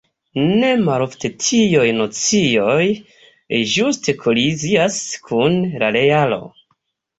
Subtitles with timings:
[0.61, 2.87] Ne malofte tiuj nocioj
[3.75, 6.45] ĝuste kolizias kun la realo.